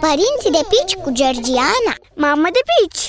Părinții 0.00 0.50
de 0.50 0.60
pici 0.68 0.94
cu 1.02 1.10
Georgiana 1.12 1.94
Mamă 2.14 2.48
de 2.52 2.58
pici! 2.70 3.08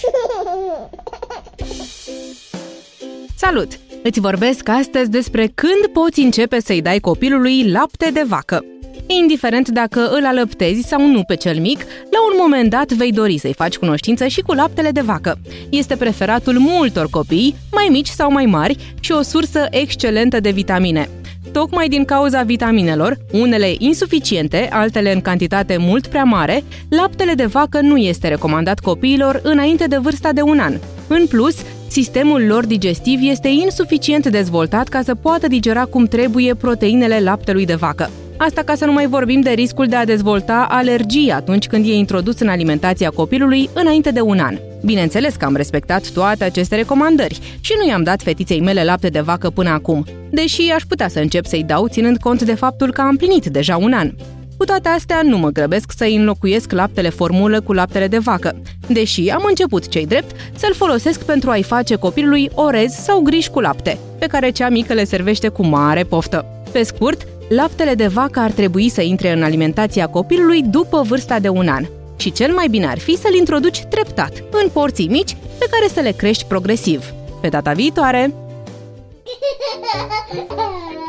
Salut! 3.35 3.79
Îți 4.03 4.19
vorbesc 4.19 4.69
astăzi 4.69 5.09
despre 5.09 5.51
când 5.55 5.93
poți 5.93 6.19
începe 6.19 6.59
să-i 6.59 6.81
dai 6.81 6.99
copilului 6.99 7.71
lapte 7.71 8.09
de 8.13 8.23
vacă. 8.27 8.65
Indiferent 9.07 9.69
dacă 9.69 10.09
îl 10.09 10.25
alăptezi 10.25 10.87
sau 10.87 11.07
nu 11.07 11.23
pe 11.23 11.35
cel 11.35 11.59
mic, 11.59 11.79
la 12.11 12.23
un 12.31 12.37
moment 12.39 12.69
dat 12.69 12.91
vei 12.91 13.11
dori 13.11 13.37
să-i 13.37 13.53
faci 13.53 13.77
cunoștință 13.77 14.27
și 14.27 14.41
cu 14.41 14.53
laptele 14.53 14.91
de 14.91 15.01
vacă. 15.01 15.39
Este 15.69 15.95
preferatul 15.95 16.59
multor 16.59 17.09
copii, 17.09 17.55
mai 17.71 17.87
mici 17.89 18.07
sau 18.07 18.31
mai 18.31 18.45
mari, 18.45 18.93
și 18.99 19.11
o 19.11 19.21
sursă 19.21 19.67
excelentă 19.69 20.39
de 20.39 20.49
vitamine. 20.49 21.09
Tocmai 21.51 21.87
din 21.87 22.05
cauza 22.05 22.43
vitaminelor, 22.43 23.17
unele 23.31 23.75
insuficiente, 23.77 24.69
altele 24.71 25.11
în 25.11 25.21
cantitate 25.21 25.77
mult 25.77 26.07
prea 26.07 26.23
mare, 26.23 26.63
laptele 26.89 27.33
de 27.33 27.45
vacă 27.45 27.79
nu 27.81 27.97
este 27.97 28.27
recomandat 28.27 28.79
copiilor 28.79 29.39
înainte 29.43 29.85
de 29.85 29.97
vârsta 29.97 30.31
de 30.31 30.41
un 30.41 30.59
an. 30.59 30.73
În 31.07 31.27
plus, 31.27 31.55
sistemul 31.87 32.45
lor 32.45 32.65
digestiv 32.65 33.19
este 33.21 33.47
insuficient 33.47 34.27
dezvoltat 34.27 34.87
ca 34.87 35.01
să 35.01 35.15
poată 35.15 35.47
digera 35.47 35.85
cum 35.85 36.05
trebuie 36.05 36.53
proteinele 36.53 37.19
laptelui 37.19 37.65
de 37.65 37.75
vacă. 37.75 38.09
Asta 38.43 38.61
ca 38.63 38.75
să 38.75 38.85
nu 38.85 38.91
mai 38.91 39.07
vorbim 39.07 39.41
de 39.41 39.49
riscul 39.49 39.87
de 39.87 39.95
a 39.95 40.05
dezvolta 40.05 40.67
alergii 40.69 41.31
atunci 41.31 41.67
când 41.67 41.85
e 41.85 41.93
introdus 41.93 42.39
în 42.39 42.47
alimentația 42.47 43.09
copilului 43.09 43.69
înainte 43.73 44.11
de 44.11 44.21
un 44.21 44.39
an. 44.39 44.57
Bineînțeles 44.85 45.35
că 45.35 45.45
am 45.45 45.55
respectat 45.55 46.09
toate 46.09 46.43
aceste 46.43 46.75
recomandări 46.75 47.39
și 47.59 47.73
nu 47.77 47.87
i-am 47.87 48.03
dat 48.03 48.21
fetiței 48.21 48.61
mele 48.61 48.83
lapte 48.83 49.07
de 49.09 49.19
vacă 49.19 49.49
până 49.49 49.69
acum, 49.69 50.05
deși 50.29 50.71
aș 50.71 50.83
putea 50.83 51.07
să 51.07 51.19
încep 51.19 51.45
să-i 51.45 51.63
dau 51.63 51.87
ținând 51.87 52.17
cont 52.17 52.41
de 52.41 52.53
faptul 52.53 52.91
că 52.91 53.01
am 53.01 53.15
plinit 53.15 53.45
deja 53.45 53.77
un 53.77 53.93
an. 53.93 54.11
Cu 54.57 54.65
toate 54.65 54.89
astea, 54.89 55.21
nu 55.23 55.37
mă 55.37 55.49
grăbesc 55.49 55.91
să-i 55.95 56.15
înlocuiesc 56.15 56.71
laptele 56.71 57.09
formulă 57.09 57.61
cu 57.61 57.73
laptele 57.73 58.07
de 58.07 58.17
vacă, 58.17 58.61
deși 58.87 59.29
am 59.29 59.43
început 59.47 59.87
cei 59.87 60.05
drept 60.05 60.35
să-l 60.55 60.73
folosesc 60.73 61.23
pentru 61.23 61.49
a-i 61.49 61.63
face 61.63 61.95
copilului 61.95 62.49
orez 62.53 62.91
sau 62.91 63.19
griș 63.19 63.47
cu 63.47 63.59
lapte, 63.59 63.97
pe 64.19 64.25
care 64.25 64.49
cea 64.49 64.69
mică 64.69 64.93
le 64.93 65.03
servește 65.03 65.47
cu 65.47 65.65
mare 65.65 66.03
poftă. 66.03 66.45
Pe 66.71 66.83
scurt, 66.83 67.27
laptele 67.55 67.93
de 67.93 68.07
vacă 68.07 68.39
ar 68.39 68.51
trebui 68.51 68.89
să 68.89 69.01
intre 69.01 69.31
în 69.31 69.43
alimentația 69.43 70.07
copilului 70.07 70.61
după 70.61 71.01
vârsta 71.01 71.39
de 71.39 71.49
un 71.49 71.67
an. 71.67 71.85
Și 72.17 72.31
cel 72.31 72.53
mai 72.53 72.67
bine 72.67 72.87
ar 72.87 72.99
fi 72.99 73.17
să-l 73.17 73.33
introduci 73.33 73.83
treptat, 73.89 74.43
în 74.51 74.69
porții 74.69 75.07
mici, 75.07 75.37
pe 75.57 75.65
care 75.71 75.87
să 75.87 75.99
le 75.99 76.11
crești 76.11 76.45
progresiv. 76.45 77.13
Pe 77.41 77.47
data 77.47 77.71
viitoare! 77.71 78.33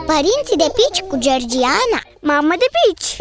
Părinții 0.07 0.57
de 0.57 0.73
pici 0.75 1.01
cu 1.09 1.17
Georgiana 1.19 2.01
Mamă 2.21 2.55
de 2.59 2.69
pici! 2.79 3.17